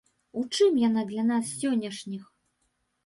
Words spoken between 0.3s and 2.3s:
У чым яна для нас сённяшніх?